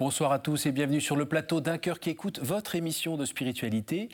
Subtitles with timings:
[0.00, 3.26] Bonsoir à tous et bienvenue sur le plateau d'un cœur qui écoute votre émission de
[3.26, 4.08] spiritualité.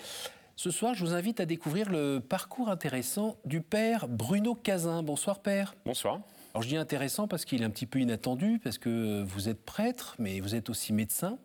[0.56, 5.04] Ce soir, je vous invite à découvrir le parcours intéressant du père Bruno Cazin.
[5.04, 5.76] Bonsoir père.
[5.84, 6.22] Bonsoir.
[6.54, 9.64] Alors je dis intéressant parce qu'il est un petit peu inattendu, parce que vous êtes
[9.64, 11.38] prêtre, mais vous êtes aussi médecin.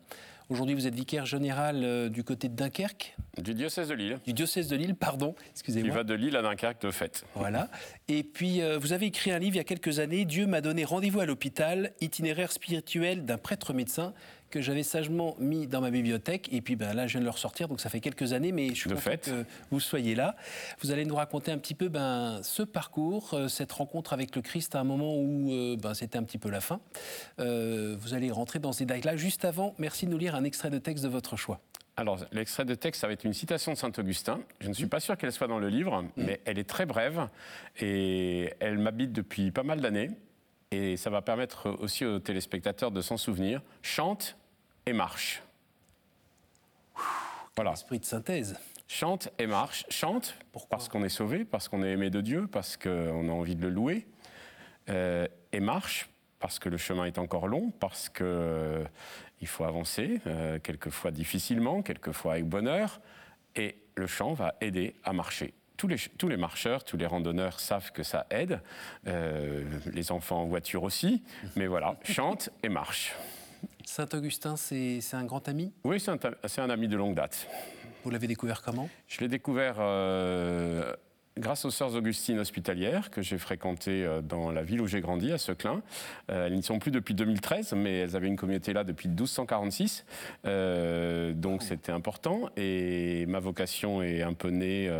[0.52, 3.16] Aujourd'hui, vous êtes vicaire général euh, du côté de Dunkerque.
[3.42, 4.18] Du diocèse de Lille.
[4.26, 5.88] Du diocèse de Lille, pardon, excusez-moi.
[5.88, 7.24] Il va de Lille à Dunkerque de fait.
[7.34, 7.70] Voilà.
[8.08, 10.60] Et puis, euh, vous avez écrit un livre il y a quelques années, Dieu m'a
[10.60, 14.12] donné rendez-vous à l'hôpital, itinéraire spirituel d'un prêtre médecin
[14.52, 16.48] que j'avais sagement mis dans ma bibliothèque.
[16.52, 18.68] Et puis ben, là, je viens de le ressortir, donc ça fait quelques années, mais
[18.68, 19.30] je suis de content fait.
[19.30, 20.36] que vous soyez là.
[20.82, 24.42] Vous allez nous raconter un petit peu ben, ce parcours, euh, cette rencontre avec le
[24.42, 26.80] Christ à un moment où euh, ben, c'était un petit peu la fin.
[27.40, 29.16] Euh, vous allez rentrer dans ces détails-là.
[29.16, 31.60] Juste avant, merci de nous lire un extrait de texte de votre choix.
[31.96, 34.40] Alors, l'extrait de texte, ça va être une citation de saint Augustin.
[34.60, 37.28] Je ne suis pas sûr qu'elle soit dans le livre, mais elle est très brève
[37.80, 40.10] et elle m'habite depuis pas mal d'années.
[40.70, 43.60] Et ça va permettre aussi aux téléspectateurs de s'en souvenir.
[43.82, 44.38] Chante
[44.86, 45.42] et marche.
[47.56, 47.72] Voilà.
[47.72, 48.58] Esprit de synthèse.
[48.88, 49.84] Chante et marche.
[49.88, 53.32] Chante Pourquoi parce qu'on est sauvé, parce qu'on est aimé de Dieu, parce qu'on a
[53.32, 54.06] envie de le louer.
[54.88, 56.08] Euh, et marche
[56.42, 58.84] parce que le chemin est encore long, parce que euh,
[59.40, 63.00] il faut avancer, euh, quelquefois difficilement, quelquefois avec bonheur.
[63.54, 65.54] Et le chant va aider à marcher.
[65.76, 68.60] Tous les, tous les marcheurs, tous les randonneurs savent que ça aide.
[69.06, 71.22] Euh, les enfants en voiture aussi.
[71.54, 73.14] Mais voilà, chante et marche.
[73.86, 75.72] Saint-Augustin, c'est c'est un grand ami?
[75.84, 77.46] Oui, c'est un, ami de longue date.
[78.04, 78.88] Vous l'avez découvert comment?
[79.06, 80.94] Je l'ai découvert euh,
[81.38, 85.32] grâce aux Sœurs Augustines hospitalières que j'ai fréquentées euh, dans la ville où j'ai grandi,
[85.32, 85.82] à Seclin.
[86.30, 90.04] Euh, elles n'y sont plus depuis 2013, mais elles avaient une communauté là depuis 1246.
[90.46, 92.50] Euh, donc c'était important.
[92.56, 94.90] Et ma vocation est un peu née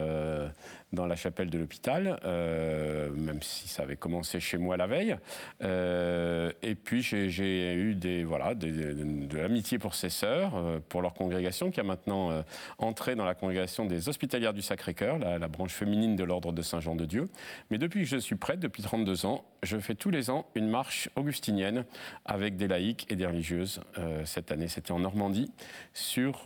[0.92, 5.16] dans la chapelle de l'hôpital, euh, même si ça avait commencé chez moi la veille.
[5.62, 11.14] Euh, et puis j'ai- eu des, voilà, de, l'amitié pour ces sœurs, euh, pour leur
[11.14, 12.42] congrégation, qui a maintenant
[12.78, 16.62] entré dans la congrégation des hospitalières du Sacré-Cœur, la, la branche féminine de l'ordre de
[16.62, 17.28] Saint-Jean de Dieu.
[17.70, 20.68] Mais depuis que je suis prêtre, depuis 32 ans, je fais tous les ans une
[20.68, 21.84] marche augustinienne
[22.24, 23.80] avec des laïcs et des religieuses.
[24.24, 25.50] Cette année, c'était en Normandie,
[25.94, 26.44] sur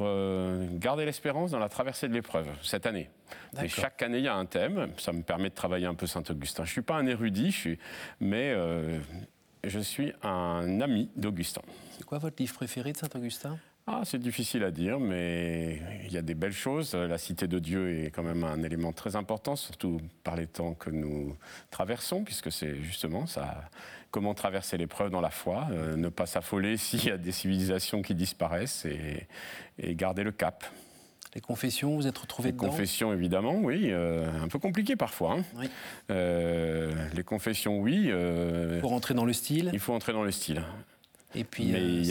[0.78, 3.08] garder l'espérance dans la traversée de l'épreuve, cette année.
[3.62, 4.88] Et chaque année, il y a un thème.
[4.98, 6.64] Ça me permet de travailler un peu Saint-Augustin.
[6.64, 7.78] Je ne suis pas un érudit, je suis,
[8.20, 8.98] mais euh,
[9.64, 11.62] je suis un ami d'Augustin.
[11.96, 13.58] C'est quoi votre livre préféré de Saint-Augustin?
[13.88, 16.96] Ah, c'est difficile à dire, mais il y a des belles choses.
[16.96, 20.74] La cité de Dieu est quand même un élément très important, surtout par les temps
[20.74, 21.36] que nous
[21.70, 23.70] traversons, puisque c'est justement ça.
[24.10, 28.02] Comment traverser l'épreuve dans la foi, euh, ne pas s'affoler s'il y a des civilisations
[28.02, 29.28] qui disparaissent et,
[29.78, 30.64] et garder le cap.
[31.36, 35.34] Les confessions, vous êtes retrouvé Les dedans confessions, évidemment, oui, euh, un peu compliqué parfois.
[35.34, 35.44] hein.
[35.58, 35.68] Oui.
[36.10, 38.06] Euh, les confessions, oui.
[38.08, 40.62] euh, Pour rentrer dans le style il faut entrer dans le style.
[41.34, 42.06] et puis Mais euh, il y a, il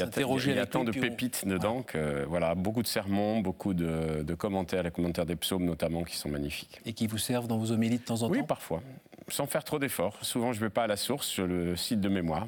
[0.56, 4.34] y a tant de on- pépites dedans que voilà, beaucoup de sermons, beaucoup de, de
[4.36, 6.80] commentaires, les commentaires des psaumes notamment, qui sont magnifiques.
[6.86, 8.84] Et qui vous servent dans vos homélies de temps en Oui, temps parfois,
[9.28, 10.20] sans faire trop d'efforts.
[10.22, 12.48] Souvent, je ne vais pas à la source sur le site de mémoire.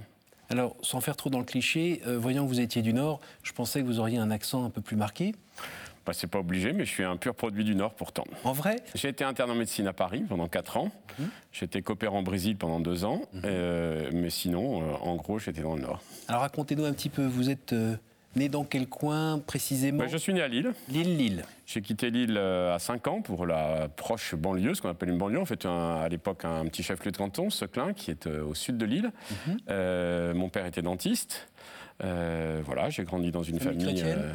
[0.52, 3.52] Alors, sans faire trop dans le cliché, euh, voyant que vous étiez du Nord, je
[3.52, 5.34] pensais que vous auriez un accent un peu plus marqué.
[6.08, 8.24] Bah, c'est pas obligé, mais je suis un pur produit du Nord pourtant.
[8.46, 10.92] En vrai J'ai été interne en médecine à Paris pendant 4 ans.
[11.20, 11.28] Mhm.
[11.52, 13.24] J'étais coopérant au Brésil pendant 2 ans.
[13.44, 16.02] Euh, mais sinon, euh, en gros, j'étais dans le Nord.
[16.30, 17.98] Alors racontez-nous un petit peu, vous êtes euh,
[18.38, 19.98] né dans quel coin précisément?
[19.98, 20.72] Bah, je suis né à Lille.
[20.88, 21.44] Lille-Lille.
[21.68, 25.18] J'ai quitté Lille euh, à 5 ans pour la proche banlieue, ce qu'on appelle une
[25.18, 25.40] banlieue.
[25.42, 28.56] En fait, un- à l'époque, un petit chef-lieu de canton, Seclin, qui est euh, au
[28.56, 29.12] sud de Lille.
[29.48, 29.58] Mhm.
[29.70, 31.50] Euh, mon père était dentiste.
[32.04, 34.32] Euh, voilà, j'ai grandi dans une Famille euh,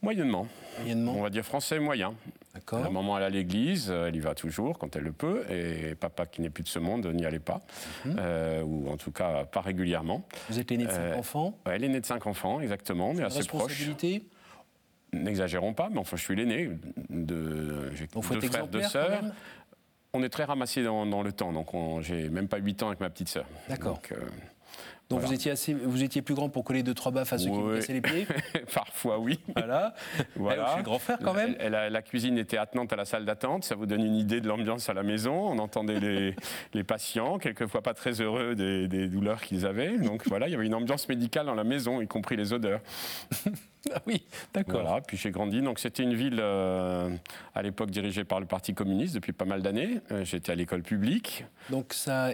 [0.00, 0.46] moyennement.
[0.76, 1.20] On Moyennement.
[1.22, 2.14] va dire français moyen.
[2.54, 2.92] La D'accord.
[2.92, 6.40] maman, elle à l'église, elle y va toujours quand elle le peut, et papa, qui
[6.40, 7.62] n'est plus de ce monde, n'y allait pas,
[8.04, 8.16] Mhm.
[8.20, 10.22] Euh, ou en tout cas pas régulièrement.
[10.50, 11.58] Vous êtes l'aîné de cinq enfants.
[11.64, 13.62] Elle est née de cinq enfants, exactement, est assez proches.
[13.72, 14.24] Responsabilité
[15.22, 16.70] N'exagérons pas, mais enfin, je suis l'aîné
[17.10, 17.90] de.
[17.94, 19.10] J'ai deux frères, deux sœurs.
[20.12, 22.86] On est très ramassés dans, dans le temps, donc on- j'ai même pas 8 ans
[22.88, 23.44] avec ma petite sœur.
[23.68, 24.00] D'accord.
[25.08, 25.28] Donc, Voilà.
[25.28, 27.52] vous, étiez assez, vous étiez plus grand pour coller deux, trois baffes à ceux qui
[27.56, 28.26] vous cassaient les pieds
[28.74, 29.38] parfois, oui.
[29.54, 29.94] Voilà.
[30.36, 30.64] Voilà.
[30.64, 31.54] Eh, je suis grand frère quand même.
[31.60, 34.40] Elle- elle- la cuisine était attenante à la salle d'attente, ça vous donne une idée
[34.40, 35.32] de l'ambiance à la maison.
[35.48, 36.34] On entendait les,
[36.74, 39.96] les patients, quelquefois pas très heureux des, des douleurs qu'ils avaient.
[39.96, 42.80] Donc voilà, il y avait une ambiance médicale dans la maison, y compris les odeurs.
[43.94, 44.82] Ah oui, d'accord.
[44.82, 45.62] Voilà, puis j'ai grandi.
[45.62, 47.08] Donc c'était une ville euh,
[47.54, 50.00] à l'époque dirigée par le Parti communiste depuis pas mal d'années.
[50.10, 51.44] Euh, J'étais à l'école publique.
[51.70, 52.30] Donc ça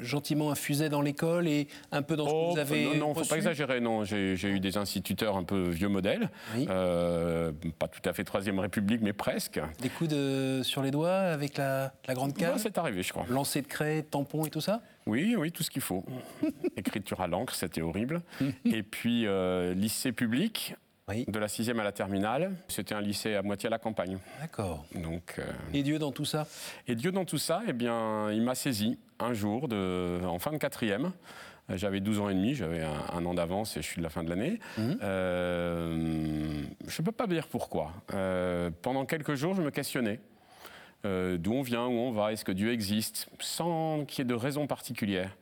[0.00, 3.14] gentiment infusé dans l'école et un peu dans ce que Oh, vous avez non, non,
[3.14, 3.80] faut reçu pas exagérer.
[3.80, 6.66] Non, j'ai eu des instituteurs un peu vieux modèles, Oui.
[6.70, 9.60] Euh, pas tout à fait troisième République, mais presque.
[9.80, 13.12] Des coups de, sur les doigts avec la, la grande Bah, cave c'est arrivé, je
[13.12, 13.24] crois.
[13.28, 16.04] Lancer de craie, tampon et tout ça Oui, oui, tout ce qu'il faut.
[16.76, 18.22] Écriture à l'encre, c'était horrible.
[18.64, 20.76] Et puis euh, lycée public,
[21.08, 21.24] Oui.
[21.28, 24.18] de la sixième à la terminale, c'était un lycée à moitié à la campagne.
[24.40, 24.86] D'accord.
[24.94, 25.42] Donc, euh,
[25.74, 26.46] Et Dieu dans tout ça?
[26.88, 30.50] Et Dieu dans tout ça, eh bien, il m'a saisi un jour, de, en fin
[30.52, 31.12] de quatrième.
[31.70, 34.02] Euh, J'avais 12 ans et demi, j'avais un, un an d'avance et je suis de
[34.02, 34.58] la fin de l'année.
[34.78, 34.98] Mhm.
[35.02, 37.92] Euh, je ne peux pas dire pourquoi.
[38.14, 40.20] Euh, pendant quelques jours, je me questionnais.
[41.04, 44.28] Euh, D'où on vient, où on va, est-ce que Dieu existe, sans qu'il y ait
[44.28, 45.36] de raison particulière.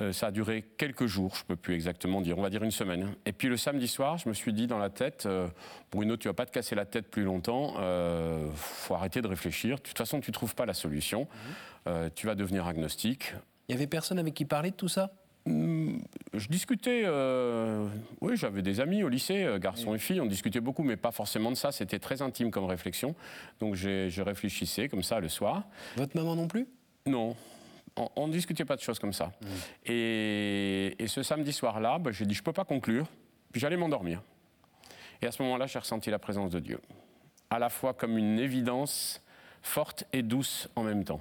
[0.00, 2.62] Euh, ça a duré quelques jours, je ne peux plus exactement dire, on va dire
[2.62, 3.14] une semaine.
[3.26, 5.48] Et puis le samedi soir, je me suis dit dans la tête, euh,
[5.90, 7.74] Bruno, tu vas pas te casser la tête plus longtemps,
[8.54, 9.76] faut arrêter de réfléchir.
[9.76, 11.26] De toute façon, tu ne trouves pas la solution.
[11.88, 13.34] Euh, tu vas devenir agnostique.
[13.68, 15.10] Il y avait personne avec qui parler de tout ça?
[15.48, 17.88] Je discutais, euh,
[18.20, 21.10] oui, j'avais des amis au lycée, euh, garçons et filles, on discutait beaucoup, mais pas
[21.10, 21.72] forcément de ça.
[21.72, 23.14] C'était très intime comme réflexion.
[23.60, 25.64] Donc je réfléchissais comme ça le soir.
[25.96, 26.66] Votre maman non plus?
[27.06, 27.34] Non,
[28.16, 29.32] on ne discutait pas de choses comme ça.
[29.86, 33.06] Et, et ce samedi soir-là, bah, j'ai dit, je ne peux pas conclure,
[33.50, 34.22] puis j'allais m'endormir.
[35.22, 36.80] Et à ce moment-là, j'ai ressenti la présence de Dieu.
[37.50, 39.22] À la fois comme une évidence
[39.62, 41.20] forte et douce en même temps.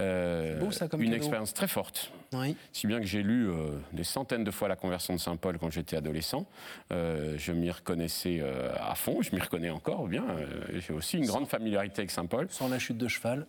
[0.00, 1.18] Euh, C'est beau, ça, comme une cadeau.
[1.18, 2.12] expérience très forte.
[2.32, 2.56] Oui.
[2.72, 5.58] Si bien que j'ai lu euh, des centaines de fois la conversion de Saint Paul
[5.58, 6.46] quand j'étais adolescent,
[6.92, 10.24] Euh, je m'y reconnaissais euh, à fond, je m'y reconnais encore bien.
[10.30, 10.46] Euh,
[10.80, 12.46] j'ai aussi une grande familiarité avec Saint Paul.
[12.50, 13.46] Sans la chute de cheval.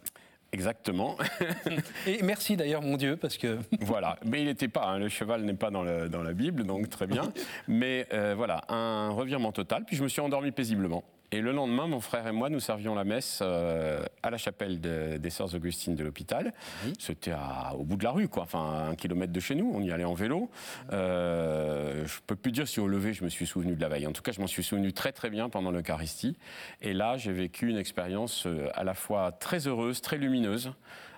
[0.51, 1.17] Exactement.
[2.07, 4.17] Et merci d'ailleurs, mon Dieu, parce que voilà.
[4.25, 6.89] Mais il n'était pas, hein, le cheval n'est pas dans, le- dans la Bible, donc
[6.89, 7.31] très bien.
[7.67, 9.83] Mais euh, voilà, un revirement total.
[9.85, 11.03] Puis je me suis endormi paisiblement.
[11.35, 14.79] Et le lendemain, mon frère et moi, nous servions la messe euh, à la chapelle
[14.79, 16.53] de- des Sœurs Augustines de l'hôpital.
[16.85, 16.93] Oui.
[16.99, 17.33] C'était
[17.73, 19.71] au bout de la rue, quoi, enfin un kilomètre de chez nous.
[19.73, 20.51] On y allait en vélo.
[20.91, 24.05] Euh, je peux plus dire si au lever, je me suis souvenu de la veille.
[24.05, 26.37] En tout cas, je m'en suis souvenu très très bien pendant l'Eucharistie.
[26.81, 30.71] Et là, j'ai vécu une expérience euh, à la fois très heureuse, très lumineuse,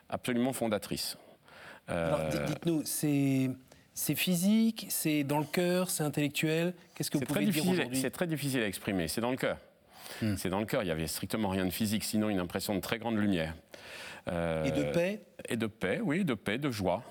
[0.10, 1.18] absolument fondatrice.
[1.90, 3.52] Euh, Alors, di- dites-nous, c'est
[3.94, 6.74] c'est physique, c'est dans le cœur, c'est intellectuel?
[6.96, 7.98] Qu'est-ce que vous très, pouvez dire aujourd'hui?
[8.00, 9.08] c'est très difficile à exprimer.
[9.08, 9.58] C'est dans le cœur.
[10.22, 10.36] Hmm.
[10.38, 10.84] C'est dans le cœur.
[10.84, 13.54] Il y avait strictement rien de physique, sinon une impression de très grande lumière.
[14.28, 17.04] Euh, Et de paix, Et de paix, oui, de paix, de joie,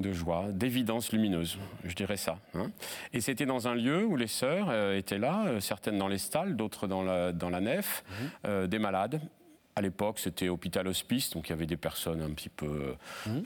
[0.00, 2.38] de joie, d'évidence lumineuse, je dirais ça.
[2.54, 2.70] hein.
[3.14, 6.18] Et c'était dans un lieu où les sœurs euh, étaient là, euh, certaines dans les
[6.18, 8.04] stalles, d'autres dans la, dans la nef,
[8.44, 8.66] Mhm.
[8.66, 9.20] des malades.
[9.78, 12.94] À l'époque, c'était hôpital-hospice, donc il y avait des personnes un petit peu,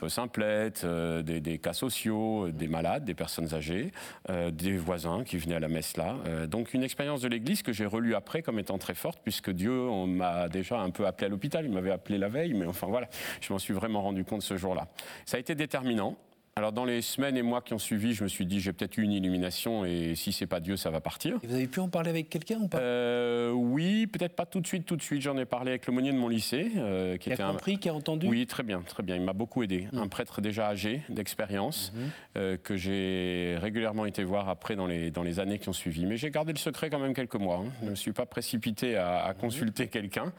[0.07, 3.91] simplettes, euh, des, cas sociaux, euh, des malades, des personnes âgées,
[4.29, 6.15] euh, des voisins qui venaient à la messe là.
[6.47, 9.73] Donc une expérience de l'Église que j'ai relue après comme étant très forte, puisque Dieu
[10.07, 13.09] m'a déjà un peu appelé à l'hôpital, il m'avait appelé la veille, mais enfin voilà,
[13.41, 14.87] je m'en suis vraiment rendu compte ce jour-là.
[15.25, 16.17] Ça a été déterminant.
[16.61, 18.95] Alors dans les semaines et mois qui ont suivi, je me suis dit j'ai peut-être
[18.99, 21.39] eu une illumination et si c'est pas Dieu, ça va partir.
[21.41, 22.77] Et vous avez pu en parler avec quelqu'un ou pas?
[22.77, 25.23] Euh, oui, peut-être pas tout de suite, tout de suite.
[25.23, 27.95] J'en ai parlé avec l'aumônier de mon lycée, euh, qui a un, compris, qui a
[27.95, 28.27] entendu?
[28.27, 29.15] Oui, très bien, très bien.
[29.15, 29.87] Il m'a beaucoup aidé.
[29.91, 31.93] Un prêtre déjà âgé, d'expérience,
[32.37, 36.05] euh, que j'ai régulièrement été voir après dans les, dans les années qui ont suivi.
[36.05, 37.63] Mais j'ai gardé le secret quand même quelques mois.
[37.65, 37.71] hein.
[37.79, 40.31] Je ne me suis pas précipité à, à consulter quelqu'un.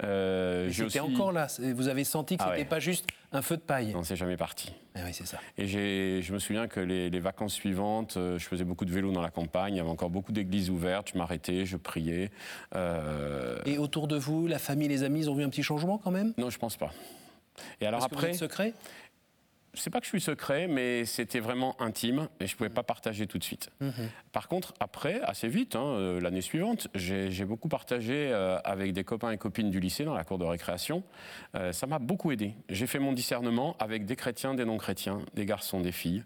[0.00, 1.46] C'était aussi- encore là.
[1.60, 2.68] Vous avez senti que Ah c'était ouais.
[2.68, 3.92] pas juste un feu de paille.
[3.92, 4.72] Non, c'est jamais parti.
[4.94, 5.38] Ah oui, c'est ça.
[5.58, 9.12] Et je me souviens que les, les vacances suivantes, euh, je faisais beaucoup de vélo
[9.12, 9.74] dans la campagne.
[9.74, 11.10] Il y avait encore beaucoup d'églises ouvertes.
[11.12, 12.30] Je m'arrêtais, je priais.
[12.74, 15.98] Euh, Et autour de vous, la famille, les amis, ils ont vu un petit changement
[15.98, 16.32] quand même?
[16.38, 16.90] Non, je pense pas.
[17.80, 18.72] Et alors Parce que vous après, êtes secret?
[19.78, 23.26] C'est pas que je suis secret, mais c'était vraiment intime et je pouvais pas partager
[23.26, 23.70] tout de suite.
[24.32, 28.92] Par contre, après, assez vite, hein, euh, l'année suivante, j'ai j'ai beaucoup partagé euh, avec
[28.92, 31.02] des copains et copines du lycée dans la cour de récréation.
[31.54, 32.54] Euh, ça m'a beaucoup aidé.
[32.68, 36.24] J'ai fait mon discernement avec des chrétiens, des non-chrétiens, des garçons, des filles.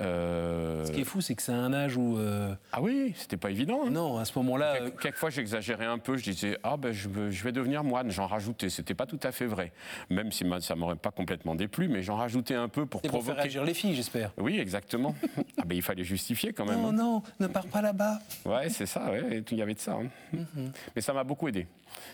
[0.00, 2.16] Euh, Ce qui est fou, c'est que c'est un âge où.
[2.18, 3.82] euh, Ah oui, c'était pas évident.
[3.86, 3.90] hein.
[3.90, 4.76] Non, à ce moment-là.
[5.00, 6.16] Quelquefois, j'exagérais un peu.
[6.16, 8.10] Je disais, ah ben, je, vais devenir moine.
[8.10, 8.70] J'en rajoutais.
[8.70, 9.72] C'était pas tout à fait vrai.
[10.08, 13.18] Même si ça m'aurait pas complètement déplu, mais j'en rajoutais un peu pour C'est pour
[13.22, 13.48] faire provoquer.
[13.48, 14.32] agir les filles, j'espère.
[14.38, 15.14] Oui, exactement.
[15.58, 16.78] ah ben, il fallait justifier quand même.
[16.78, 16.92] hein.
[16.92, 18.18] Non, non, ne pars pas là-bas.
[18.46, 19.10] Ouais, c'est ça.
[19.10, 19.92] ouais, Il y avait de ça.
[19.94, 20.08] hein.
[20.32, 20.72] Mhm.
[20.96, 21.66] Mais ça m'a beaucoup aidé.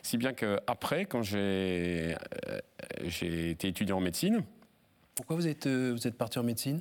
[0.02, 2.16] Si bien que après, quand j'ai
[2.48, 2.58] euh,
[3.04, 4.42] j'ai été étudiant en médecine,
[5.14, 6.80] Pourquoi vous êtes, vous êtes parti en médecine?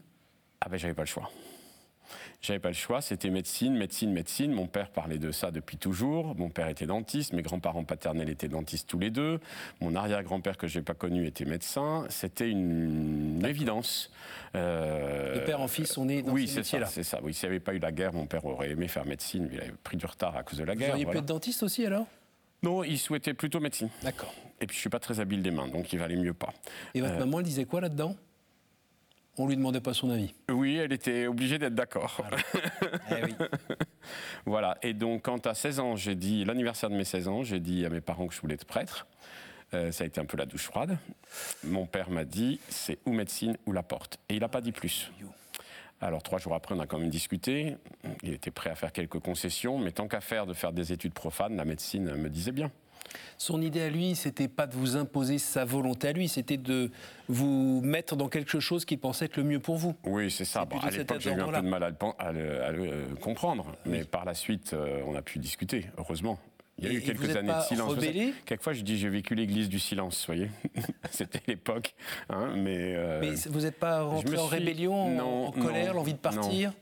[0.61, 1.29] Ah ben, j'avais pas le choix.
[2.41, 4.51] J'avais pas le choix, c'était médecine, médecine, médecine.
[4.51, 6.35] Mon père parlait de ça depuis toujours.
[6.35, 9.39] Mon père était dentiste, mes grands-parents paternels étaient dentistes tous les deux.
[9.81, 12.05] Mon arrière-grand-père que je n'ai pas connu était médecin.
[12.09, 14.11] C'était une, évidence.
[14.53, 16.85] Euh, De père en fils, on est dans oui, ce c'est ça, métier-là.
[16.85, 17.19] c'est ça.
[17.23, 19.55] Oui, s'il n'y avait pas eu la guerre, mon père aurait aimé faire médecine, mais
[19.55, 20.91] il avait pris du retard à cause de la Vous guerre.
[20.91, 21.19] auriez voilà.
[21.21, 22.05] pu être dentiste aussi alors?
[22.61, 23.89] Non, il souhaitait plutôt médecine.
[24.03, 24.33] D'accord.
[24.61, 26.53] Et puis je suis pas très habile des mains, donc il valait mieux pas.
[26.93, 28.15] Et votre Euh, maman, elle disait quoi là-dedans?
[29.37, 30.33] On lui demandait pas son avis.
[30.49, 32.15] Oui, elle était obligée d'être d'accord.
[32.17, 32.37] Voilà.
[33.11, 33.35] Eh oui.
[34.45, 34.77] Voilà.
[34.81, 37.85] Et donc, quand à 16 ans, j'ai dit, l'anniversaire de mes 16 ans, j'ai dit
[37.85, 39.07] à mes parents que je voulais être prêtre.
[39.73, 40.97] Euh, ça a été un peu la douche froide.
[41.63, 44.19] Mon père m'a dit, c'est ou médecine ou la porte.
[44.29, 45.11] Et il n'a pas dit plus.
[46.01, 47.75] Alors, trois jours après, on a quand même discuté.
[48.23, 51.13] Il était prêt à faire quelques concessions, mais tant qu'à faire de faire des études
[51.13, 52.71] profanes, la médecine me disait bien.
[53.37, 56.91] Son idée à lui, c'était pas de vous imposer sa volonté à lui, c'était de
[57.27, 59.95] vous mettre dans quelque chose qu'il pensait être le mieux pour vous.
[60.05, 60.65] Oui, c'est ça.
[60.65, 62.71] Bon, à l'époque, j'ai eu un peu de mal à le, pen- à le- à
[62.71, 66.39] le, euh, comprendre, mais par la suite, euh, on a pu discuter, heureusement.
[66.77, 67.89] Il y a Et- eu vous quelques êtes années de pas silence.
[67.93, 68.33] rebellé?
[68.45, 70.51] Quelquefois, je dis j'ai vécu l'église du silence, vous voyez.
[71.09, 71.95] C'était l'époque,
[72.29, 72.93] hein, mais.
[72.95, 76.73] euh, Mais vous n'êtes pas rentré en rébellion, en- Non, en colère, l'envie de partir?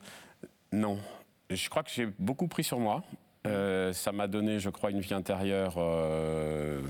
[0.71, 0.97] Non.
[1.51, 3.03] Je crois que j'ai beaucoup pris sur moi.
[3.45, 6.81] Euh, ça m'a donné, je crois, une vie intérieure euh,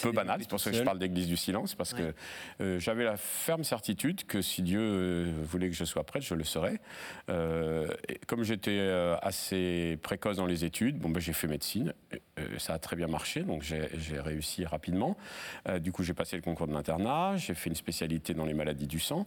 [0.00, 0.40] peu banale.
[0.40, 2.12] C'est pour ça que je parle d'église du silence, parce Ouais.
[2.58, 6.24] que euh, j'avais la ferme certitude que si Dieu euh, voulait que je sois prêtre,
[6.24, 6.80] je le serais.
[7.28, 8.80] Et comme j'étais
[9.22, 11.92] assez précoce dans les études, bon, ben, j'ai fait médecine.
[12.58, 15.16] Ça a très bien marché, donc j'ai réussi rapidement.
[15.80, 18.86] Du coup, j'ai passé le concours de l'internat, j'ai fait une spécialité dans les maladies
[18.86, 19.26] du sang.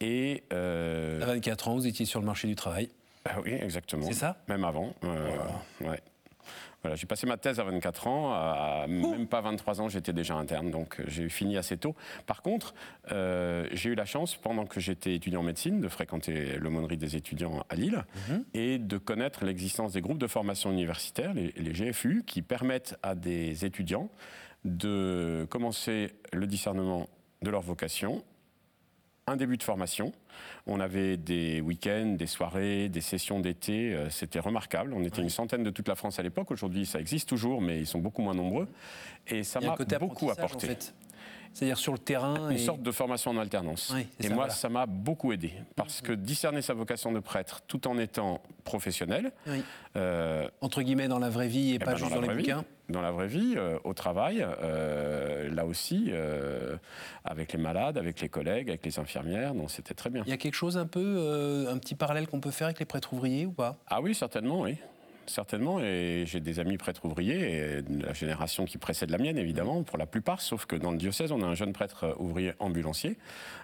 [0.00, 0.42] Et.
[0.50, 2.88] À 24 ans, vous étiez sur le marché du travail.
[3.24, 4.06] Ah oui, exactement.
[4.06, 4.94] C'est ça Même avant.
[5.04, 5.36] euh,
[5.82, 6.00] ouais.
[6.82, 10.34] Voilà, j'ai passé ma thèse à 24 ans, à même pas 23 ans, j'étais déjà
[10.34, 11.94] interne, donc euh, j'ai fini assez tôt.
[12.26, 12.74] Par contre,
[13.12, 17.14] euh, j'ai eu la chance, pendant que j'étais étudiant en médecine, de fréquenter l'aumônerie des
[17.14, 18.02] étudiants à Lille
[18.52, 23.14] et de connaître l'existence des groupes de formation universitaire, les, les GFU, qui permettent à
[23.14, 24.10] des étudiants
[24.64, 27.08] de commencer le discernement
[27.42, 28.24] de leur vocation
[29.26, 30.12] un début de formation.
[30.66, 33.94] On avait des week-ends, des soirées, des sessions d'été.
[33.94, 34.92] euh, C'était remarquable.
[34.94, 36.50] On était une centaine de toute la France à l'époque.
[36.50, 38.68] Aujourd'hui, ça existe toujours, mais ils sont beaucoup moins nombreux.
[39.28, 40.66] Et ça m'a beaucoup apporté.
[40.66, 40.94] en fait.
[41.54, 42.48] C'est-à-dire sur le terrain.
[42.50, 43.92] Une et- sorte de formation en alternance.
[43.94, 44.52] Oui, et ça, moi, voilà.
[44.54, 45.52] ça m'a beaucoup aidé.
[45.76, 49.62] Parce que discerner sa vocation de prêtre tout en étant professionnel, Oui.
[49.96, 52.36] euh, Entre guillemets, dans la vraie vie et eh pas ben, juste dans, les vie,
[52.36, 52.64] bouquins.
[52.92, 56.76] Dans la vraie vie, euh, au travail, euh, là aussi, euh,
[57.24, 60.22] avec les malades, avec les collègues, avec les infirmières, donc c'était très bien.
[60.26, 62.86] Il y a quelque chose un peu, un petit parallèle qu'on peut faire avec les
[62.86, 63.78] prêtres ouvriers ou pas?
[63.88, 64.76] Ah oui, certainement, oui.
[65.26, 69.84] Certainement, et j'ai des amis prêtres ouvriers, et la génération qui précède la mienne, évidemment,
[69.84, 73.16] pour la plupart, sauf que dans le diocèse, on a un jeune prêtre ouvrier ambulancier.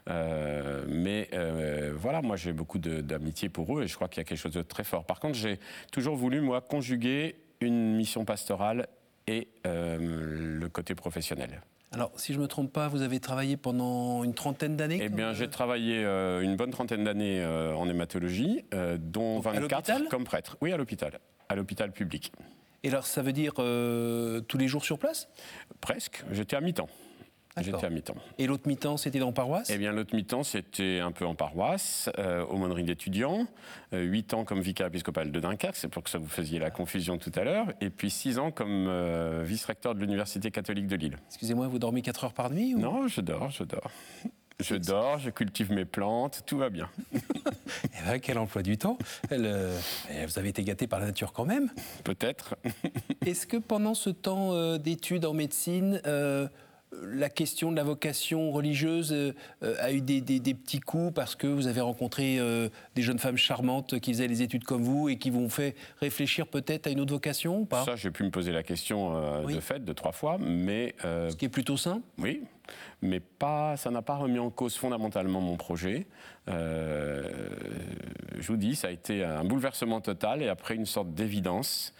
[0.08, 4.24] Euh, mais euh, voilà, moi j'ai beaucoup d'amitié pour eux, et je crois qu'il y
[4.24, 5.04] a quelque chose de très fort.
[5.04, 5.58] Par contre, j'ai
[5.90, 8.86] toujours voulu, moi, conjuguer une mission pastorale
[9.28, 9.98] et euh,
[10.58, 11.60] le côté professionnel.
[11.92, 15.08] Alors, si je ne me trompe pas, vous avez travaillé pendant une trentaine d'années Eh
[15.08, 18.64] bien, j'ai travaillé euh, une bonne trentaine d'années euh, en hématologie,
[18.98, 20.08] dont Donc, à 24 l'hôpital?
[20.10, 20.56] comme prêtre.
[20.60, 22.32] Oui, à l'hôpital, à l'hôpital public.
[22.84, 25.28] Et alors, ça veut dire tous les jours sur place?
[25.80, 26.24] Presque.
[26.30, 26.88] J'étais à mi-temps.
[27.62, 28.14] J'étais à mi-temps.
[28.38, 29.70] Et l'autre mi-temps, c'était dans paroisse?
[29.70, 33.46] Eh bien, l'autre mi-temps, c'était un peu en paroisse, euh, aumônerie d'étudiants,
[33.92, 36.70] euh, huit ans comme vicaire épiscopal de Dunkerque, c'est pour que ça vous faisiez la
[36.70, 40.96] confusion tout à l'heure, et puis six ans comme euh, vice-recteur de l'Université catholique de
[40.96, 41.16] Lille.
[41.28, 42.78] Excusez-moi, vous dormez 4 heures par nuit ou...
[42.78, 43.90] Non, je dors, je dors.
[44.60, 46.90] Je dors, je cultive mes plantes, tout va bien.
[47.84, 48.98] Eh ben, quel emploi du temps
[49.30, 49.78] Elle, euh,
[50.10, 51.70] eh, Vous avez été gâté par la nature quand même.
[52.02, 52.56] Peut-être.
[53.26, 56.00] Est-ce que pendant ce temps euh, d'études en médecine,
[57.02, 61.12] la question de la vocation religieuse euh, euh, a eu des, des- des petits coups
[61.14, 64.82] parce que vous avez rencontré euh, des jeunes femmes charmantes qui faisaient les études comme
[64.82, 67.84] vous et qui vous ont fait réfléchir peut-être à une autre vocation ou pas?
[67.84, 69.54] Ça, j'ai pu me poser la question euh, Oui.
[69.54, 72.00] de fait deux, trois fois, mais Ce qui est plutôt sain.
[72.18, 72.42] Oui,
[73.02, 76.06] mais pas, ça n'a pas remis en cause fondamentalement mon projet.
[76.46, 81.92] Je vous dis, ça a été un bouleversement total et après une sorte d'évidence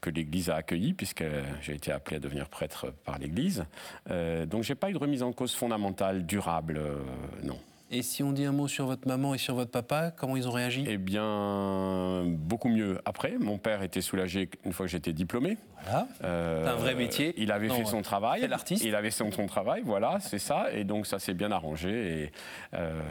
[0.00, 1.24] que l'Église a accueillie, puisque
[1.62, 3.64] j'ai été appelé à devenir prêtre par l'Église.
[4.10, 6.96] Euh, donc j'ai pas eu de remise en cause fondamentale, durable, euh,
[7.42, 7.58] non.
[7.92, 10.46] Et si on dit un mot sur votre maman et sur votre papa, comment ils
[10.46, 10.84] ont réagi?
[10.86, 13.36] Eh bien, beaucoup mieux après.
[13.40, 15.58] Mon père était soulagé une fois que j'étais diplômé.
[15.82, 16.06] Voilà.
[16.22, 17.34] Euh, C'est un vrai métier.
[17.36, 18.46] Il avait Non, fait son travail.
[18.46, 18.84] l'artiste.
[18.84, 20.72] Il avait fait son travail, voilà, c'est ça.
[20.72, 22.22] Et donc ça s'est bien arrangé.
[22.26, 22.32] Et
[22.74, 23.02] euh,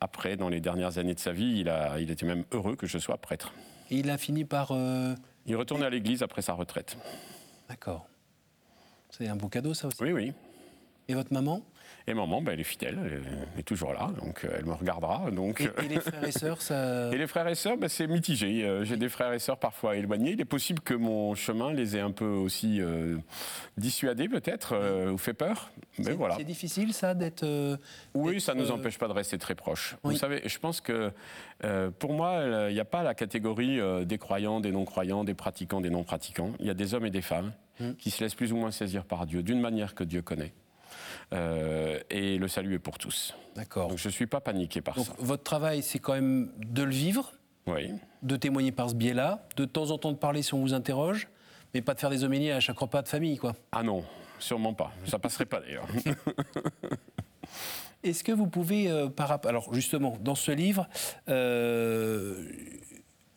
[0.00, 2.86] après, dans les dernières années de sa vie, il, a, il était même heureux que
[2.86, 3.52] je sois prêtre.
[3.90, 4.70] Et il a fini par.
[4.70, 5.14] euh,
[5.46, 6.96] Il retournait à l'église après sa retraite.
[7.68, 8.06] D'accord.
[9.10, 10.02] C'est un beau cadeau, ça aussi.
[10.02, 10.32] Oui, oui.
[11.08, 11.62] Et votre maman?
[12.08, 15.30] Et maman, ben, elle est fidèle, elle est toujours là, donc euh, elle me regardera.
[15.32, 17.10] Donc, et, et les frères et sœurs, ça.
[17.12, 18.62] Et les frères et sœurs, ben, c'est mitigé.
[18.64, 20.30] Euh, J'ai des frères et sœurs parfois éloignés.
[20.32, 23.16] Il est possible que mon chemin les ait un peu aussi euh,
[23.76, 25.70] dissuadés, peut-être, euh, ou fait peur.
[25.98, 26.36] Mais voilà.
[26.36, 27.42] C'est difficile, ça, d'être.
[27.44, 27.76] euh,
[28.14, 29.96] Oui, ça ne nous empêche pas de rester très proches.
[30.04, 30.14] oui.
[30.14, 31.10] Vous savez, je pense que
[31.98, 35.90] pour moi, il n'y a pas la catégorie des croyants, des non-croyants, des pratiquants, des
[35.90, 36.52] non-pratiquants.
[36.60, 37.92] Il y a des hommes et des femmes Hmm.
[37.92, 40.54] qui se laissent plus ou moins saisir par Dieu, d'une manière que Dieu connaît.
[41.32, 43.34] Euh, et le salut est pour tous.
[43.56, 43.88] D'accord.
[43.88, 45.12] Donc je ne suis pas paniqué par Donc ça.
[45.18, 47.32] votre travail, c'est quand même de le vivre,
[47.66, 47.90] Oui.
[48.22, 51.28] de témoigner par ce biais-là, de temps en temps de parler si on vous interroge,
[51.74, 53.54] mais pas de faire des homélies à chaque repas de famille, quoi.
[53.72, 54.04] Ah non,
[54.38, 54.92] sûrement pas.
[55.06, 55.86] Ça passerait pas d'ailleurs.
[58.02, 60.86] Est-ce que vous pouvez, euh, par rapport, alors justement, dans ce livre,
[61.28, 62.44] euh,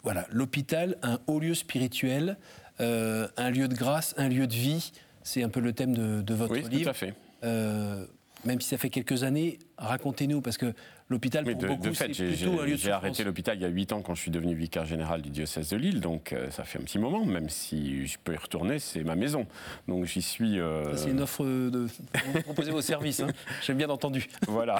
[0.03, 2.37] voilà, l'hôpital, un haut lieu spirituel,
[2.81, 4.91] euh, un lieu de grâce, un lieu de vie,
[5.23, 6.83] c'est un peu le thème de, de votre oui, livre.
[6.83, 7.13] tout à fait.
[7.43, 8.05] Euh,
[8.45, 10.73] même si ça fait quelques années, racontez-nous, parce que
[11.09, 13.57] l'hôpital, pour de, beaucoup, de fait, c'est j'ai plutôt un lieu de j'ai arrêté l'hôpital
[13.57, 15.99] il y a 8 ans quand je suis devenu vicaire général du diocèse de Lille,
[15.99, 19.15] donc euh, ça fait un petit moment, même si je peux y retourner, c'est ma
[19.15, 19.45] maison.
[19.89, 20.57] Donc j'y suis.
[20.57, 21.87] euh, C'est une offre de.
[22.33, 23.27] Vous proposez vos services, hein.
[23.61, 24.25] j'ai bien entendu.
[24.47, 24.79] Voilà.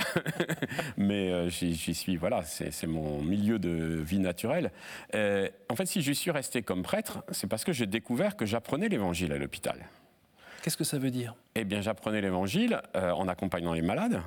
[0.98, 3.70] Mais euh, j'y suis, voilà, c'est mon milieu de
[4.01, 4.72] vie naturelle.
[5.13, 8.88] En fait, si je suis resté comme prêtre, c'est parce que j'ai découvert que j'apprenais
[8.88, 9.86] l'évangile à l'hôpital.
[10.62, 11.36] Qu'est-ce que ça veut dire?
[11.56, 14.22] Eh bien, j'apprenais l'évangile euh, en accompagnant les malades,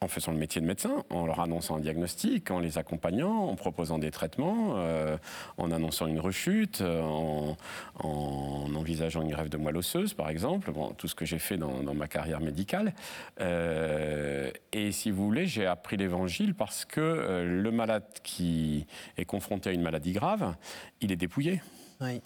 [0.00, 3.56] en faisant le métier de médecin, en leur annonçant un diagnostic, en les accompagnant, en
[3.56, 5.16] proposant des traitements, euh,
[5.56, 7.56] en annonçant une rechute, euh, en,
[7.98, 11.56] en envisageant une grève de moelle osseuse, par exemple, bon, tout ce que j'ai fait
[11.56, 12.94] dans, dans ma carrière médicale.
[13.40, 19.24] Euh, et si vous voulez, j'ai appris l'évangile parce que euh, le malade qui est
[19.24, 20.54] confronté à une maladie grave,
[21.00, 21.60] il est dépouillé.
[22.00, 22.22] Oui,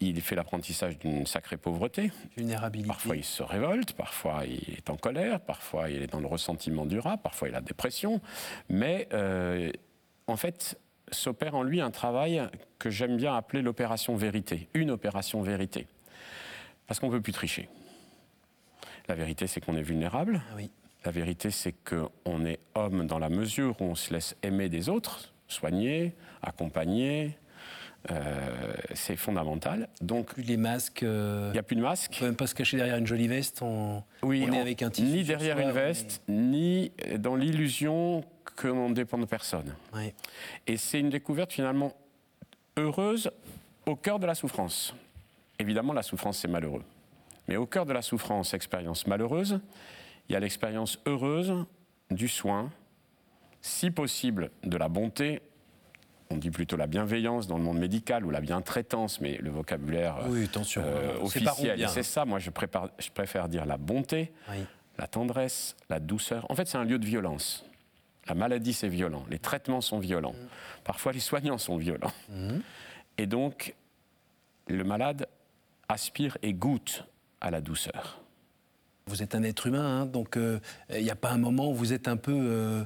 [0.00, 2.88] Il fait l'apprentissage d'une sacrée pauvreté, vulnérabilité.
[2.88, 6.84] Parfois il se révolte, parfois il est en colère, parfois il est dans le ressentiment
[6.84, 8.20] durable, parfois il a dépression.
[8.68, 9.72] Mais euh,
[10.26, 10.78] en fait,
[11.10, 12.42] s'opère en lui un travail
[12.78, 15.86] que j'aime bien appeler l'opération vérité, une opération vérité.
[16.86, 17.68] Parce qu'on ne peut plus tricher.
[19.08, 20.42] La vérité, c'est qu'on est vulnérable.
[20.50, 20.70] Ah oui.
[21.04, 24.88] La vérité, c'est qu'on est homme dans la mesure où on se laisse aimer des
[24.88, 27.38] autres, soigner, accompagner.
[28.10, 29.88] Euh, c'est fondamental.
[30.00, 31.02] Donc, Plus les masques.
[31.02, 32.10] euh, il n'y a plus de masque.
[32.12, 33.62] On ne peut même pas se cacher derrière une jolie veste.
[33.62, 37.34] On, Oui, on est on- avec un tissu Ni derrière soi, une veste, ni dans
[37.34, 38.24] l'illusion
[38.56, 39.74] que l'on ne dépend de personne.
[40.66, 41.92] Et c'est une découverte finalement
[42.76, 43.30] heureuse
[43.86, 44.94] au cœur de la souffrance.
[45.58, 46.82] Évidemment, la souffrance, c'est malheureux.
[47.48, 49.60] Mais au cœur de la souffrance, expérience malheureuse,
[50.28, 51.52] il y a l'expérience heureuse
[52.10, 52.70] du soin,
[53.60, 55.40] si possible de la bonté.
[56.30, 60.16] On dit plutôt la bienveillance dans le monde médical ou la bientraitance, mais le vocabulaire
[60.28, 60.82] Oui, attention.
[60.84, 62.24] euh, séparons officiel, c'est ça.
[62.24, 64.64] Moi, je, prépare- je préfère dire la bonté, Oui.
[64.98, 66.44] la tendresse, la douceur.
[66.50, 67.64] En fait, c'est un lieu de violence.
[68.28, 69.24] La maladie, c'est violent.
[69.30, 70.34] Les traitements sont violents.
[70.82, 72.12] Parfois, les soignants sont violents.
[73.18, 73.74] Et donc,
[74.66, 75.28] le malade
[75.88, 77.04] aspire et goûte
[77.40, 78.20] à la douceur.
[79.06, 80.58] Vous êtes un être humain, hein, donc euh,
[80.90, 82.84] il n'y a pas un moment où vous êtes un peu euh,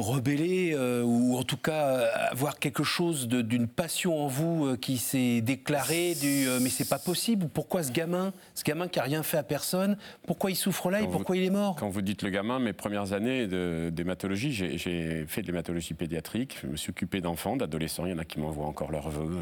[0.00, 4.76] rebellé, euh, ou en tout cas euh, avoir quelque chose d'une passion en vous euh,
[4.76, 8.98] qui s'est déclarée, du euh, mais c'est pas possible, pourquoi ce gamin, ce gamin qui
[9.00, 11.76] a rien fait à personne, pourquoi il souffre là et vous- pourquoi il est mort?
[11.76, 16.58] Quand vous dites le gamin, mes premières années de- d'hématologie, j'ai- fait de l'hématologie pédiatrique.
[16.62, 18.06] Je me suis occupé d'enfants, d'adolescents.
[18.06, 19.36] Il y en a qui m'envoient encore leurs vœux.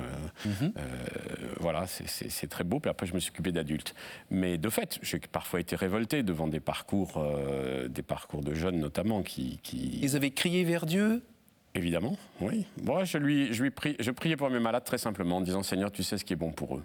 [0.45, 0.73] Mhm.
[1.61, 2.81] voilà, c'est- très beau.
[2.81, 3.95] Puis après, je me suis occupé d'adultes.
[4.31, 7.23] Mais de fait, j'ai parfois été révolté devant des parcours,
[7.89, 11.22] des parcours de jeunes notamment qui, qui- Ils avaient crié vers Dieu?
[11.74, 12.64] Évidemment, oui.
[12.83, 15.62] Moi, je, lui, je, lui prie- je priais pour mes malades très simplement en disant
[15.62, 16.83] Seigneur, tu sais ce qui est bon pour eux.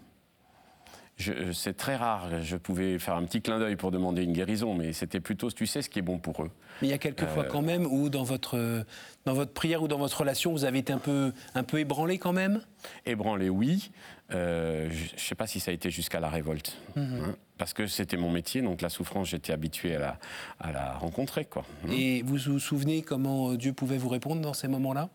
[1.17, 4.75] Je- C'est très rare, je pouvais faire un petit clin d'œil pour demander une guérison,
[4.75, 6.51] mais c'était plutôt tu sais ce qui est bon pour eux.
[6.81, 7.27] Mais il y a quelques Euh.
[7.33, 8.83] fois quand même où dans votre,
[9.25, 12.17] dans votre prière ou dans votre relation, vous avez été un peu, un peu ébranlé
[12.17, 12.61] quand même?
[13.05, 13.91] Ébranlé, oui.
[14.33, 16.77] Euh, je ne sais pas si ça a été jusqu'à la révolte.
[16.97, 20.19] hein, parce que c'était mon métier, donc la souffrance, j'étais habitué à la,
[20.59, 21.45] à la rencontrer.
[21.45, 21.63] Quoi.
[21.85, 21.91] hein.
[21.91, 25.09] Et vous vous souvenez comment euh, Dieu pouvait vous répondre dans ces moments-là?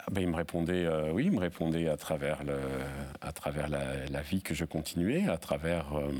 [0.00, 2.58] Ah ben, il me répondait, euh, oui, il me répondait à travers, le,
[3.22, 6.12] à travers la, la vie que je continuais, à travers euh,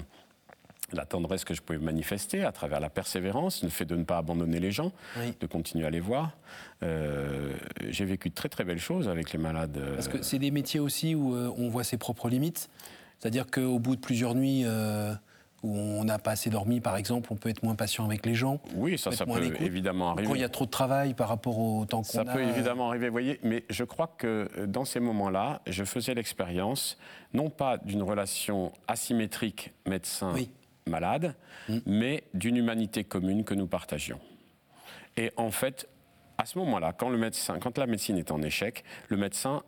[0.92, 4.18] la tendresse que je pouvais manifester, à travers la persévérance, le fait de ne pas
[4.18, 5.34] abandonner les gens, Oui.
[5.38, 6.32] de continuer à les voir.
[6.82, 7.52] Euh,
[7.90, 9.80] J'ai vécu de très très belles choses avec les malades.
[9.94, 12.68] Parce que c'est des métiers aussi où on voit ses propres limites.
[13.18, 14.64] C'est-à-dire qu'au bout de plusieurs nuits
[15.66, 18.34] où on n'a pas assez dormi, par exemple, on peut être moins patient avec les
[18.34, 18.60] gens.
[18.76, 20.28] oui, ça, ça peut évidemment arriver.
[20.28, 22.24] Quand il y a trop de travail par rapport au temps qu'on Ça a.
[22.24, 26.14] peut évidemment arriver, vous voyez, mais je crois que euh, dans ces moments-là, je faisais
[26.14, 26.98] l'expérience,
[27.34, 31.34] non pas d'une relation asymétrique médecin-malade,
[31.84, 34.20] mais d'une humanité commune que nous partagions.
[35.16, 35.88] Et en fait,
[36.38, 39.62] à ce moment-là, quand, le médecin, quand la médecine est en échec, le médecin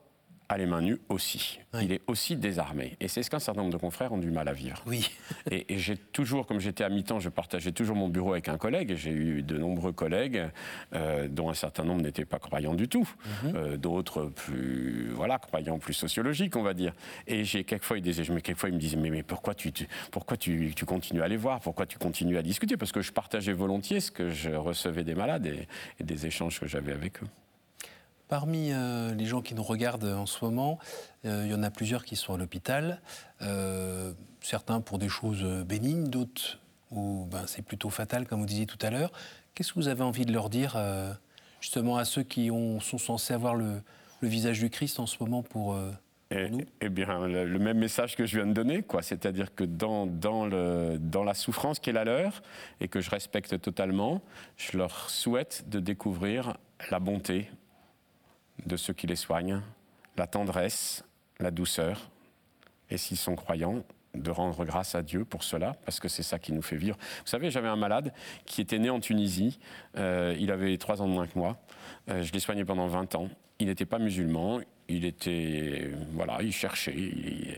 [0.49, 1.61] a les mains nues aussi.
[1.81, 2.97] Il est aussi désarmé.
[3.01, 4.83] Et c'est ce qu'un certain nombre de confrères ont du mal à vivre.
[4.87, 5.11] Oui.
[5.51, 8.95] et, j'ai toujours, comme j'étais à mi-temps, je partageais toujours mon bureau avec un collègue.
[8.97, 10.45] J'ai eu de nombreux collègues,
[10.95, 13.09] euh, dont un certain nombre n'étaient pas croyants du tout.
[13.45, 13.53] Mhm.
[13.55, 16.95] Euh, d'autres plus, voilà, croyants plus sociologiques, on va dire.
[17.27, 19.71] Et j'ai quelquefois, ils disaient, mais quelquefois ils me disaient, mais, mais pourquoi, tu,
[20.11, 21.61] pourquoi tu, tu, continues à les voir?
[21.61, 22.77] Pourquoi tu continues à discuter?
[22.77, 25.69] Parce que je partageais volontiers ce que je recevais des malades et,
[26.01, 27.27] et des échanges que j'avais avec eux.
[28.29, 30.79] Parmi euh, les gens qui nous regardent en ce moment,
[31.25, 33.01] euh, il y en a plusieurs qui sont à l'hôpital.
[33.41, 34.13] Euh,
[34.43, 36.59] certains pour des choses bénignes, d'autres
[36.91, 39.13] où ben, c'est plutôt fatal, comme vous disiez tout à l'heure.
[39.55, 40.77] Qu'est-ce que vous avez envie de leur dire
[41.61, 43.83] justement à ceux qui ont, sont censés avoir le,
[44.23, 45.79] visage du Christ en ce moment pour...
[46.31, 46.51] Eh,
[46.83, 49.03] eh, bien, le, même message que je viens de donner, quoi.
[49.03, 52.43] C'est-à-dire que dans, dans, le, dans la souffrance qui est la leur
[52.81, 54.23] et que je respecte totalement,
[54.57, 56.57] je leur souhaite de découvrir
[56.91, 57.51] la bonté,
[58.67, 59.61] de ceux qui les soignent,
[60.17, 61.05] la tendresse,
[61.39, 62.11] la douceur,
[62.91, 66.39] et s'ils sont croyants, de rendre grâce à Dieu pour cela, parce que c'est ça
[66.39, 66.97] qui nous fait vivre.
[67.21, 68.13] Vous savez, j'avais un malade
[68.47, 69.59] qui était né en Tunisie,
[69.97, 71.59] euh, il avait trois ans de moins que moi,
[72.09, 73.29] euh, je l'ai soigné pendant 20 ans,
[73.61, 76.95] il n'était pas musulman, il était, voilà, il cherchait.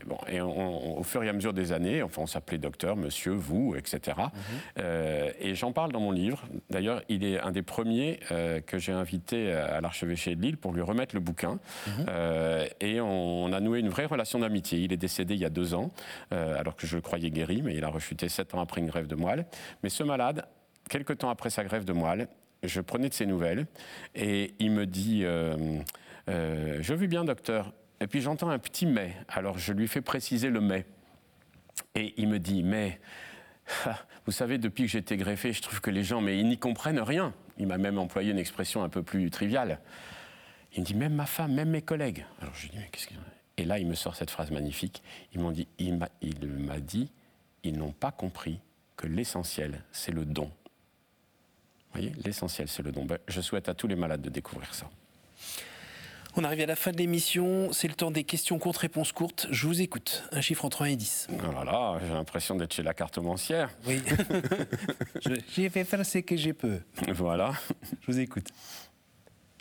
[0.05, 3.75] bon, et au fur et à mesure des années, enfin, on s'appelait docteur, monsieur, vous,
[3.75, 4.17] etc.
[4.17, 4.31] Mhm.
[4.79, 6.43] Euh, et j'en parle dans mon livre.
[6.71, 10.73] D'ailleurs, il est un des premiers euh, que j'ai invité à l'archevêché de Lille pour
[10.73, 11.59] lui remettre le bouquin.
[11.87, 12.05] Mhm.
[12.09, 14.79] Euh, et on, a noué une vraie relation d'amitié.
[14.79, 15.91] Il est décédé il y a deux ans,
[16.31, 19.07] alors que je le croyais guéri, mais il a rechuté sept ans après une grève
[19.07, 19.45] de moelle.
[19.83, 20.45] Mais ce malade,
[20.89, 22.27] quelques temps après sa grève de moelle,
[22.63, 23.65] je prenais de ses nouvelles
[24.15, 25.81] et il me dit euh,
[26.27, 27.73] je vais bien, docteur.
[27.99, 29.15] Et puis j'entends un petit mais.
[29.27, 30.85] Alors je lui fais préciser le mais.
[31.95, 32.99] Et il me dit mais.
[34.25, 36.99] Vous savez, depuis que été greffé, je trouve que les gens, mais ils n'y comprennent
[36.99, 37.33] rien.
[37.57, 39.79] Il m'a même employé une expression un peu plus triviale.
[40.75, 42.25] Il me dit, même ma femme, même mes collègues.
[42.39, 43.13] Alors je lui dis, mais qu'est-ce que...
[43.57, 45.03] Et là, il me sort cette phrase magnifique.
[45.33, 47.11] Ils m'ont dit, il m'a dit,
[47.63, 48.59] ils n'ont pas compris
[48.95, 50.51] que l'essentiel, c'est le don.
[51.93, 53.05] Vous voyez, l'essentiel, c'est le don.
[53.05, 54.89] Ben, je souhaite à tous les malades de découvrir ça.
[56.37, 57.73] On arrive à la fin de l'émission.
[57.73, 59.47] C'est le temps des questions contre réponses courtes.
[59.51, 60.23] Je vous écoute.
[60.31, 61.27] Un chiffre entre 1 et 10.
[61.29, 63.69] Voilà, j'ai l'impression d'être chez la cartomancière.
[63.85, 64.01] Oui.
[65.53, 66.79] j'ai fait faire ce que j'ai peu.
[67.09, 67.51] Voilà.
[68.01, 68.47] Je vous écoute.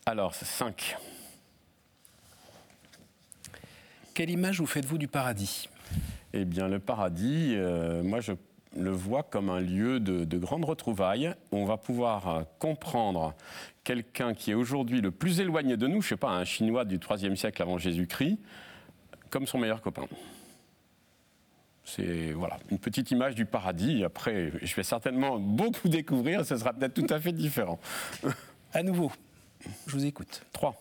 [0.07, 0.97] Alors, 5.
[4.15, 5.69] Quelle image vous faites-vous du paradis?
[6.33, 8.33] Eh bien, le paradis, euh, moi, je
[8.77, 13.35] le vois comme un lieu de, de grande retrouvaille où on va pouvoir euh, comprendre
[13.85, 16.85] quelqu'un qui est aujourd'hui le plus éloigné de nous, je ne sais pas, un Chinois
[16.85, 18.39] du IIIe siècle avant Jésus-Christ,
[19.31, 20.07] comme son meilleur copain.
[21.85, 24.05] C'est voilà, une petite image du paradis.
[24.05, 27.79] Après, je vais certainement beaucoup découvrir, ce sera peut-être tout à fait différent.
[28.73, 29.11] À nouveau,
[29.89, 30.47] je vous écoute.
[30.53, 30.79] Trois.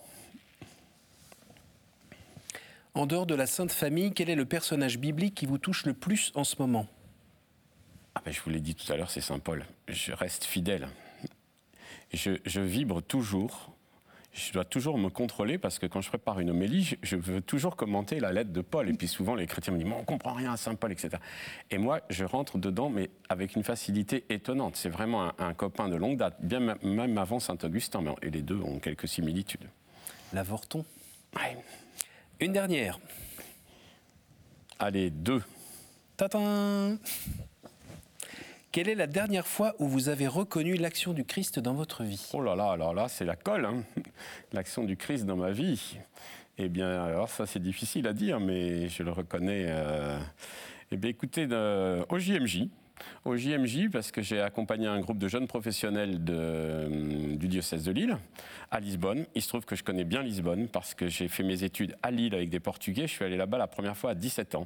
[2.93, 5.95] En dehors de la Sainte Famille, quel est le personnage biblique qui vous touche le
[5.95, 6.85] plus en ce moment?
[8.19, 9.65] Ah ben, Je vous l'ai dit tout à l'heure, c'est Saint Paul.
[9.87, 10.89] Je reste fidèle
[12.13, 13.71] je, vibre toujours.
[14.31, 17.75] Je dois toujours me contrôler parce que quand je prépare une homélie, je, veux toujours
[17.75, 18.89] commenter la lettre de Paul.
[18.89, 21.17] Et puis souvent, les chrétiens me disent, on comprend rien à Saint Paul, etc.
[21.71, 24.75] Et moi, je rentre dedans, mais avec une facilité étonnante.
[24.75, 28.03] C'est vraiment un, copain de longue date, bien même avant Saint Augustin.
[28.21, 29.67] Et les deux ont quelques similitudes.
[30.33, 30.85] L'avorton
[31.35, 31.57] Ouais.
[32.39, 32.99] Une dernière.
[34.79, 35.43] Allez, deux.
[36.17, 36.97] Tatin
[38.71, 42.29] quelle est la dernière fois où vous avez reconnu l'action du Christ dans votre vie?
[42.33, 43.83] Oh là là, alors là, c'est la colle, hein.
[44.53, 45.97] l'action du Christ dans ma vie.
[46.57, 49.65] Eh bien, alors ça, c'est difficile à dire, mais je le reconnais.
[49.67, 50.19] Euh...
[50.91, 52.67] Eh bien, écoutez, au JMJ,
[53.25, 57.91] au JMJ parce que j'ai accompagné un groupe de jeunes professionnels de, du diocèse de
[57.91, 58.17] Lille
[58.71, 59.25] à Lisbonne.
[59.35, 62.11] Il se trouve que je connais bien Lisbonne parce que j'ai fait mes études à
[62.11, 63.07] Lille avec des Portugais.
[63.07, 64.65] Je suis allé là-bas la première fois à 17 ans.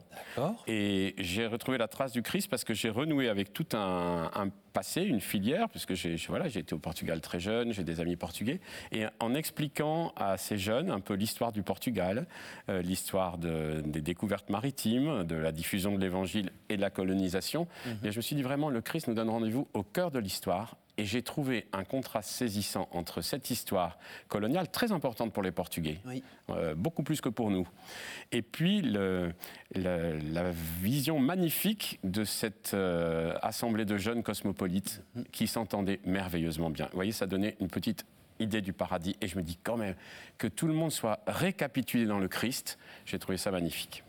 [0.67, 4.50] Et j'ai retrouvé la trace du Christ parce que j'ai renoué avec tout un, un
[4.73, 8.59] passé, une filière, puisque j'ai voilà, été au Portugal très jeune, j'ai des amis portugais,
[8.91, 12.25] et en expliquant à ces jeunes un peu l'histoire du Portugal,
[12.69, 18.12] euh, l'histoire des découvertes maritimes, de la diffusion de l'Évangile et de la colonisation, mhm.
[18.12, 21.06] je me suis dit vraiment, le Christ nous donne rendez-vous au cœur de l'histoire, et
[21.06, 25.99] j'ai trouvé un contraste saisissant entre cette histoire coloniale, très importante pour les Portugais,
[26.49, 27.67] euh, beaucoup plus que pour nous,
[28.32, 29.34] et puis le,
[29.75, 30.51] la
[30.82, 35.01] vision magnifique de cette euh, assemblée de jeunes cosmopolites
[35.32, 36.86] qui s'entendaient merveilleusement bien.
[36.88, 38.06] Vous voyez, ça donnait une petite
[38.39, 39.95] idée du paradis, et je me dis quand même
[40.38, 44.03] que tout le monde soit récapitulé dans le Christ, j'ai trouvé ça magnifique.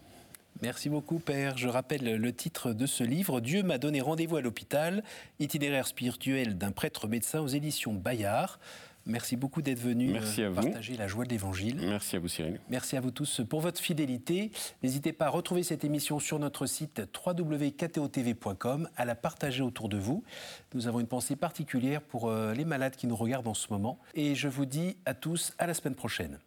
[0.62, 1.59] Merci beaucoup, Père.
[1.59, 5.03] Je rappelle le titre de ce livre Dieu m'a donné rendez-vous à l'hôpital,
[5.40, 8.59] itinéraire spirituel d'un prêtre médecin aux éditions Bayard.
[9.07, 10.55] Merci beaucoup d'être venu Merci à vous.
[10.62, 11.77] partager la joie de l'Évangile.
[11.83, 12.59] Merci à vous, Cyril.
[12.71, 14.51] Merci à vous tous pour votre fidélité.
[14.83, 19.99] N'hésitez pas à retrouver cette émission sur notre site www.ktotv.com, à la partager autour de
[19.99, 20.25] vous.
[20.73, 23.99] Nous avons une pensée particulière pour euh, les malades qui nous regardent en ce moment.
[24.14, 26.38] Et je vous dis à tous à la semaine prochaine.